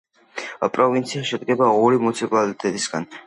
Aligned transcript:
პროვინცია 0.77 1.27
შედგება 1.31 1.69
ორი 1.83 2.01
მუნიციპალიტეტისაგან. 2.07 3.07